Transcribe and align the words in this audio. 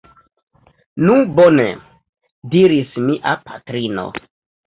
Nu 1.09 1.17
bone! 1.39 1.65
diris 2.55 2.97
mia 3.09 3.37
patrino. 3.45 4.09